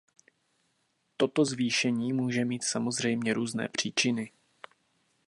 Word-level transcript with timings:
Toto 1.17 1.45
zvýšení 1.45 2.13
může 2.13 2.45
mít 2.45 2.63
samozřejmě 2.63 3.33
různé 3.33 3.67
příčiny. 3.67 4.31